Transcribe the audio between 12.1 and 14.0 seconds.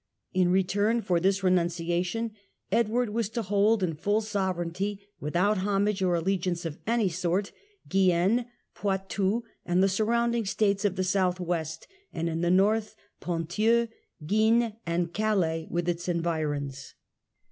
and in the North, Ponthieu,